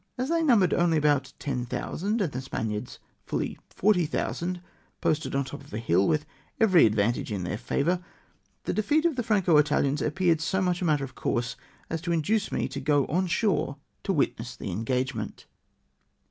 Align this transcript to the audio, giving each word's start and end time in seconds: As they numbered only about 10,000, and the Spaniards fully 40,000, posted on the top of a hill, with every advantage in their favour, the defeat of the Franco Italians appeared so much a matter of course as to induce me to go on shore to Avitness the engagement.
As 0.17 0.29
they 0.29 0.41
numbered 0.41 0.73
only 0.73 0.97
about 0.97 1.31
10,000, 1.37 2.21
and 2.21 2.31
the 2.31 2.41
Spaniards 2.41 2.97
fully 3.27 3.59
40,000, 3.69 4.59
posted 4.99 5.35
on 5.35 5.43
the 5.43 5.49
top 5.51 5.63
of 5.63 5.71
a 5.71 5.77
hill, 5.77 6.07
with 6.07 6.25
every 6.59 6.87
advantage 6.87 7.31
in 7.31 7.43
their 7.43 7.55
favour, 7.59 8.03
the 8.63 8.73
defeat 8.73 9.05
of 9.05 9.15
the 9.15 9.21
Franco 9.21 9.57
Italians 9.57 10.01
appeared 10.01 10.41
so 10.41 10.59
much 10.59 10.81
a 10.81 10.85
matter 10.85 11.03
of 11.03 11.13
course 11.13 11.55
as 11.87 12.01
to 12.01 12.11
induce 12.11 12.51
me 12.51 12.67
to 12.69 12.79
go 12.79 13.05
on 13.05 13.27
shore 13.27 13.77
to 14.03 14.11
Avitness 14.11 14.57
the 14.57 14.71
engagement. 14.71 15.45